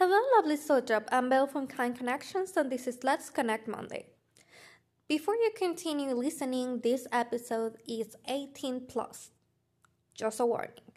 Hello, 0.00 0.16
lovely 0.36 0.56
soul 0.56 0.80
drop. 0.80 1.08
I'm 1.10 1.28
Belle 1.28 1.48
from 1.48 1.66
Kind 1.66 1.98
Connections, 1.98 2.56
and 2.56 2.70
this 2.70 2.86
is 2.86 3.02
Let's 3.02 3.30
Connect 3.30 3.66
Monday. 3.66 4.06
Before 5.08 5.34
you 5.34 5.50
continue 5.56 6.14
listening, 6.14 6.82
this 6.84 7.08
episode 7.10 7.78
is 7.84 8.14
18 8.28 8.86
plus. 8.86 9.32
Just 10.14 10.38
a 10.38 10.46
warning. 10.46 10.92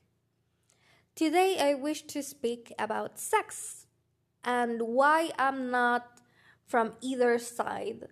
Today, 1.15 1.57
I 1.59 1.73
wish 1.73 2.03
to 2.03 2.21
speak 2.21 2.71
about 2.77 3.17
sex 3.17 3.87
and 4.43 4.83
why 4.83 5.31
I'm 5.39 5.71
not 5.71 6.21
from 6.67 6.93
either 7.01 7.39
side 7.39 8.05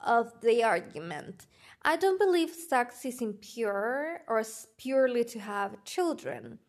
of 0.00 0.40
the 0.42 0.62
argument. 0.62 1.48
I 1.82 1.96
don't 1.96 2.20
believe 2.20 2.50
sex 2.50 3.04
is 3.04 3.20
impure 3.20 4.20
or 4.28 4.44
purely 4.78 5.24
to 5.24 5.40
have 5.40 5.82
children. 5.82 6.60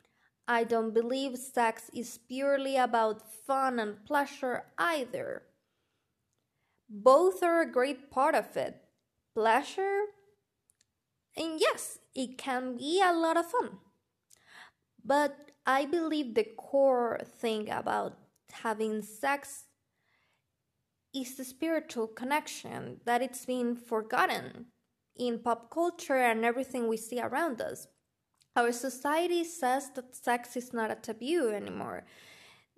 I 0.47 0.63
don't 0.63 0.93
believe 0.93 1.37
sex 1.37 1.89
is 1.93 2.17
purely 2.17 2.77
about 2.77 3.21
fun 3.21 3.79
and 3.79 4.05
pleasure 4.05 4.63
either. 4.77 5.43
Both 6.89 7.43
are 7.43 7.61
a 7.61 7.71
great 7.71 8.09
part 8.09 8.33
of 8.33 8.55
it. 8.55 8.81
Pleasure, 9.33 10.05
and 11.37 11.59
yes, 11.59 11.99
it 12.15 12.37
can 12.37 12.75
be 12.77 13.01
a 13.01 13.13
lot 13.13 13.37
of 13.37 13.51
fun. 13.51 13.77
But 15.05 15.51
I 15.65 15.85
believe 15.85 16.33
the 16.33 16.45
core 16.57 17.19
thing 17.23 17.69
about 17.69 18.17
having 18.51 19.01
sex 19.03 19.65
is 21.13 21.35
the 21.35 21.43
spiritual 21.43 22.07
connection 22.07 23.01
that 23.05 23.21
it's 23.21 23.45
been 23.45 23.75
forgotten 23.75 24.67
in 25.15 25.39
pop 25.39 25.69
culture 25.69 26.17
and 26.17 26.43
everything 26.43 26.87
we 26.87 26.97
see 26.97 27.19
around 27.19 27.61
us. 27.61 27.87
Our 28.57 28.71
society 28.71 29.43
says 29.43 29.91
that 29.93 30.15
sex 30.15 30.57
is 30.57 30.73
not 30.73 30.89
a 30.89 30.95
taboo 30.95 31.51
anymore. 31.53 32.05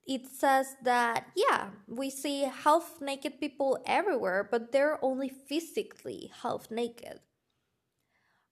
It 0.06 0.28
says 0.28 0.76
that, 0.84 1.28
yeah, 1.38 1.70
we 1.88 2.10
see 2.10 2.42
half 2.42 3.00
naked 3.00 3.40
people 3.40 3.80
everywhere, 3.86 4.46
but 4.52 4.74
they're 4.74 5.00
only 5.02 5.30
physically 5.30 6.32
half 6.44 6.70
naked. 6.70 7.22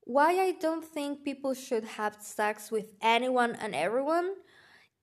Why 0.04 0.40
I 0.40 0.52
don't 0.52 0.82
think 0.82 1.22
people 1.22 1.52
should 1.52 1.84
have 1.84 2.16
sex 2.18 2.70
with 2.70 2.94
anyone 3.02 3.54
and 3.56 3.74
everyone 3.74 4.32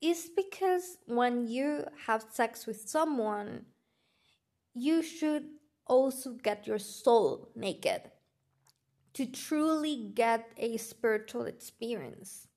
is 0.01 0.27
because 0.35 0.97
when 1.05 1.47
you 1.47 1.85
have 2.07 2.25
sex 2.31 2.65
with 2.65 2.89
someone, 2.89 3.65
you 4.73 5.03
should 5.03 5.43
also 5.85 6.33
get 6.41 6.65
your 6.65 6.79
soul 6.79 7.51
naked 7.55 8.01
to 9.15 9.25
truly 9.25 10.11
get 10.13 10.51
a 10.57 10.77
spiritual 10.77 11.45
experience. 11.45 12.47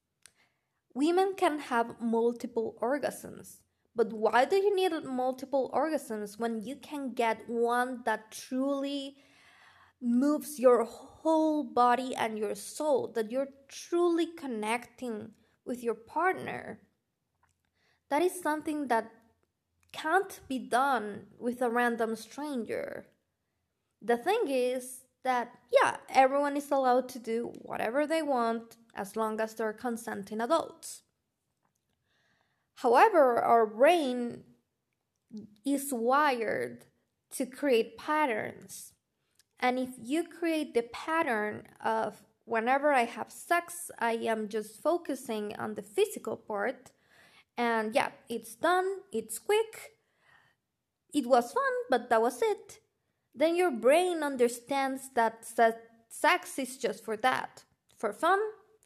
Women 0.93 1.35
can 1.37 1.59
have 1.61 2.01
multiple 2.01 2.77
orgasms, 2.83 3.59
but 3.95 4.13
why 4.13 4.45
do 4.45 4.57
you 4.57 4.75
need 4.75 4.93
multiple 5.05 5.71
orgasms 5.73 6.39
when 6.39 6.61
you 6.63 6.77
can 6.77 7.15
get 7.15 7.49
one 7.49 8.03
that 8.05 8.33
truly 8.33 9.17
moves 10.03 10.59
your 10.59 10.85
whole 10.85 11.63
body 11.63 12.15
and 12.17 12.37
your 12.37 12.55
soul, 12.55 13.13
that 13.15 13.31
you're 13.31 13.49
truly 13.69 14.27
connecting 14.37 15.31
with 15.65 15.85
your 15.85 15.95
partner? 15.95 16.81
That 18.11 18.23
is 18.23 18.41
something 18.41 18.89
that 18.89 19.11
can't 19.93 20.41
be 20.49 20.59
done 20.59 21.27
with 21.39 21.63
a 21.63 21.71
random 21.71 22.17
stranger. 22.17 23.07
The 24.03 24.17
thing 24.17 24.45
is, 24.49 25.05
that, 25.25 25.53
yeah, 25.73 25.97
everyone 26.09 26.57
is 26.57 26.71
allowed 26.71 27.09
to 27.11 27.19
do 27.19 27.53
whatever 27.63 28.07
they 28.07 28.23
want 28.23 28.77
as 28.95 29.17
long 29.17 29.41
as 29.41 29.55
they're 29.55 29.73
consenting 29.73 30.41
adults. 30.41 31.03
However, 32.77 33.39
our 33.39 33.67
brain 33.67 34.45
is 35.67 35.93
wired 35.93 36.85
to 37.33 37.47
create 37.47 37.99
patterns. 37.99 38.93
And 39.61 39.79
if 39.79 39.91
you 40.01 40.25
create 40.25 40.75
the 40.75 40.83
pattern 40.83 41.65
of 41.85 42.23
whenever 42.45 42.93
I 42.93 43.05
have 43.05 43.31
sex, 43.31 43.91
I 43.99 44.13
am 44.13 44.49
just 44.49 44.81
focusing 44.81 45.55
on 45.57 45.75
the 45.75 45.83
physical 45.83 46.37
part, 46.37 46.93
and 47.57 47.95
yeah, 47.95 48.11
it's 48.29 48.55
done, 48.55 48.87
it's 49.13 49.39
quick, 49.39 49.93
it 51.13 51.27
was 51.27 51.53
fun, 51.53 51.73
but 51.91 52.09
that 52.09 52.23
was 52.23 52.41
it 52.41 52.79
then 53.39 53.57
your 53.57 53.71
brain 53.71 54.23
understands 54.23 55.11
that 55.15 55.45
sex 56.09 56.59
is 56.59 56.77
just 56.77 57.05
for 57.05 57.17
that 57.17 57.65
for 57.99 58.13
fun, 58.13 58.39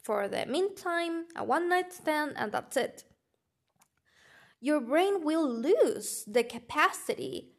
for 0.02 0.26
the 0.26 0.46
meantime, 0.46 1.26
a 1.36 1.44
one 1.44 1.68
night 1.68 1.92
stand, 1.92 2.32
and 2.36 2.50
that's 2.50 2.76
it. 2.76 3.04
Your 4.60 4.80
brain 4.80 5.22
will 5.22 5.48
lose 5.48 6.24
the 6.26 6.42
capacity 6.42 7.52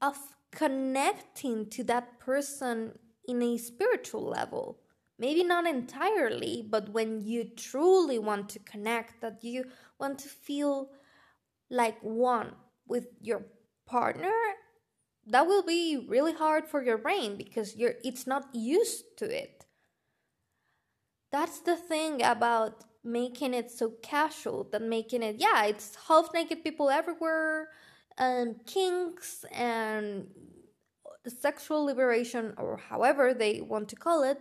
of 0.00 0.16
connecting 0.52 1.68
to 1.70 1.84
that 1.84 2.20
person 2.20 2.98
in 3.26 3.42
a 3.42 3.58
spiritual 3.58 4.22
level. 4.22 4.78
Maybe 5.18 5.44
not 5.44 5.66
entirely, 5.66 6.66
but 6.68 6.90
when 6.90 7.20
you 7.20 7.44
truly 7.56 8.18
want 8.18 8.48
to 8.50 8.58
connect, 8.60 9.20
that 9.20 9.42
you 9.42 9.64
want 9.98 10.18
to 10.20 10.28
feel 10.28 10.90
like 11.70 11.98
one 12.02 12.52
with 12.86 13.06
your 13.20 13.44
partner 13.86 14.32
that 15.26 15.46
will 15.46 15.62
be 15.62 16.04
really 16.08 16.32
hard 16.32 16.66
for 16.66 16.82
your 16.82 16.98
brain 16.98 17.36
because 17.36 17.76
you're 17.76 17.94
it's 18.04 18.26
not 18.26 18.48
used 18.52 19.16
to 19.18 19.24
it. 19.26 19.66
That's 21.30 21.60
the 21.60 21.76
thing 21.76 22.22
about 22.22 22.84
making 23.04 23.54
it 23.54 23.70
so 23.70 23.94
casual 24.02 24.68
that 24.70 24.80
making 24.80 25.22
it 25.24 25.36
yeah 25.38 25.64
it's 25.64 25.96
half 26.06 26.28
naked 26.32 26.62
people 26.62 26.88
everywhere 26.88 27.68
and 28.16 28.64
kinks 28.64 29.44
and 29.50 30.28
sexual 31.26 31.84
liberation 31.84 32.54
or 32.56 32.76
however 32.76 33.34
they 33.34 33.60
want 33.60 33.88
to 33.88 33.96
call 33.96 34.22
it. 34.22 34.38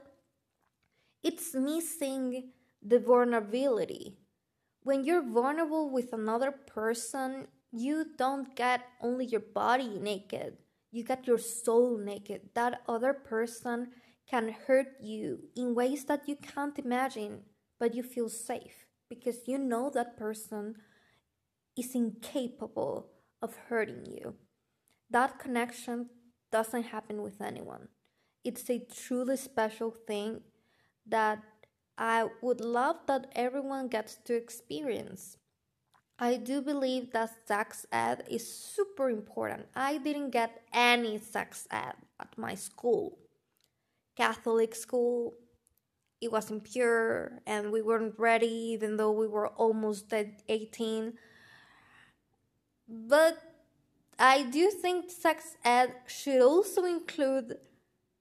It's 1.23 1.53
missing 1.53 2.49
the 2.81 2.99
vulnerability. 2.99 4.17
When 4.83 5.05
you're 5.05 5.27
vulnerable 5.27 5.91
with 5.91 6.13
another 6.13 6.51
person 6.51 7.47
you 7.71 8.05
don't 8.17 8.55
get 8.55 8.81
only 9.01 9.25
your 9.25 9.41
body 9.41 9.87
naked 9.87 10.57
you 10.91 11.03
get 11.03 11.27
your 11.27 11.37
soul 11.37 11.97
naked. 11.97 12.49
That 12.53 12.81
other 12.87 13.13
person 13.13 13.91
can 14.29 14.55
hurt 14.67 14.87
you 15.01 15.39
in 15.55 15.75
ways 15.75 16.05
that 16.05 16.27
you 16.27 16.35
can't 16.35 16.77
imagine, 16.79 17.41
but 17.79 17.95
you 17.95 18.03
feel 18.03 18.29
safe 18.29 18.85
because 19.09 19.47
you 19.47 19.57
know 19.57 19.89
that 19.89 20.17
person 20.17 20.75
is 21.77 21.95
incapable 21.95 23.09
of 23.41 23.55
hurting 23.69 24.05
you. 24.05 24.35
That 25.09 25.39
connection 25.39 26.09
doesn't 26.51 26.83
happen 26.83 27.21
with 27.21 27.41
anyone. 27.41 27.89
It's 28.43 28.69
a 28.69 28.79
truly 28.79 29.37
special 29.37 29.91
thing 29.91 30.41
that 31.05 31.39
I 31.97 32.29
would 32.41 32.61
love 32.61 32.97
that 33.07 33.31
everyone 33.35 33.87
gets 33.89 34.17
to 34.25 34.35
experience. 34.35 35.37
I 36.21 36.37
do 36.37 36.61
believe 36.61 37.13
that 37.13 37.31
sex 37.47 37.87
ed 37.91 38.25
is 38.29 38.45
super 38.47 39.09
important. 39.09 39.65
I 39.75 39.97
didn't 39.97 40.29
get 40.29 40.61
any 40.71 41.17
sex 41.17 41.67
ed 41.71 41.95
at 42.19 42.37
my 42.37 42.53
school. 42.53 43.17
Catholic 44.15 44.75
school, 44.75 45.33
it 46.21 46.31
wasn't 46.31 46.63
pure 46.63 47.39
and 47.47 47.71
we 47.71 47.81
weren't 47.81 48.19
ready 48.19 48.53
even 48.73 48.97
though 48.97 49.11
we 49.11 49.27
were 49.27 49.47
almost 49.47 50.13
18. 50.47 51.13
But 52.87 53.39
I 54.19 54.43
do 54.43 54.69
think 54.69 55.09
sex 55.09 55.57
ed 55.65 55.95
should 56.05 56.43
also 56.43 56.85
include 56.85 57.57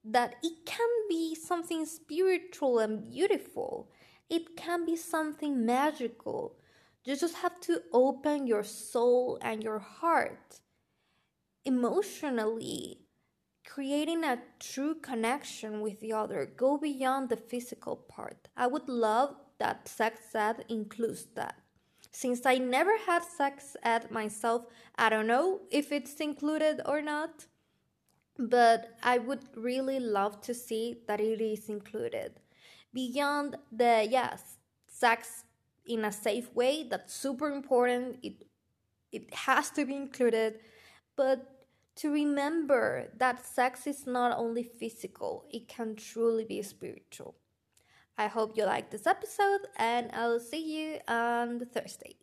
that 0.04 0.36
it 0.42 0.64
can 0.64 0.88
be 1.10 1.34
something 1.34 1.84
spiritual 1.84 2.78
and 2.78 3.10
beautiful. 3.12 3.90
It 4.30 4.56
can 4.56 4.86
be 4.86 4.96
something 4.96 5.66
magical 5.66 6.56
you 7.04 7.16
just 7.16 7.36
have 7.36 7.60
to 7.60 7.82
open 7.92 8.46
your 8.46 8.62
soul 8.62 9.38
and 9.42 9.62
your 9.62 9.78
heart 9.78 10.60
emotionally, 11.64 12.98
creating 13.66 14.24
a 14.24 14.38
true 14.58 14.94
connection 14.94 15.80
with 15.80 16.00
the 16.00 16.12
other. 16.12 16.46
Go 16.56 16.76
beyond 16.76 17.28
the 17.28 17.36
physical 17.36 17.96
part. 17.96 18.48
I 18.56 18.66
would 18.66 18.88
love 18.88 19.36
that 19.58 19.88
sex 19.88 20.34
ed 20.34 20.64
includes 20.68 21.26
that. 21.34 21.56
Since 22.12 22.44
I 22.44 22.58
never 22.58 22.96
had 23.06 23.22
sex 23.22 23.76
ed 23.82 24.10
myself, 24.10 24.66
I 24.96 25.08
don't 25.10 25.26
know 25.26 25.60
if 25.70 25.92
it's 25.92 26.16
included 26.16 26.80
or 26.84 27.00
not, 27.00 27.46
but 28.38 28.96
I 29.02 29.18
would 29.18 29.44
really 29.54 30.00
love 30.00 30.40
to 30.42 30.54
see 30.54 30.96
that 31.06 31.20
it 31.20 31.40
is 31.40 31.68
included. 31.68 32.40
Beyond 32.92 33.56
the 33.70 34.06
yes, 34.10 34.58
sex 34.88 35.44
in 35.90 36.04
a 36.04 36.12
safe 36.12 36.54
way 36.54 36.86
that's 36.88 37.12
super 37.14 37.48
important. 37.50 38.18
It 38.22 38.46
it 39.12 39.34
has 39.34 39.70
to 39.70 39.84
be 39.84 39.96
included. 39.96 40.60
But 41.16 41.60
to 41.96 42.10
remember 42.10 43.08
that 43.18 43.44
sex 43.44 43.86
is 43.86 44.06
not 44.06 44.38
only 44.38 44.62
physical 44.62 45.44
it 45.52 45.68
can 45.68 45.96
truly 45.96 46.44
be 46.44 46.62
spiritual. 46.62 47.34
I 48.16 48.26
hope 48.26 48.56
you 48.56 48.64
like 48.64 48.90
this 48.90 49.06
episode 49.06 49.62
and 49.76 50.10
i'll 50.12 50.40
see 50.40 50.64
you 50.76 50.98
on 51.08 51.64
thursday 51.74 52.16